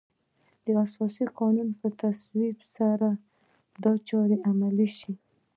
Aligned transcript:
د 0.65 0.67
اساسي 0.85 1.25
قانون 1.39 1.69
په 1.79 1.87
تصویب 2.01 2.57
سره 2.77 3.09
دا 3.83 3.93
چاره 4.07 4.37
عملي 4.49 4.89
شوه. 4.97 5.13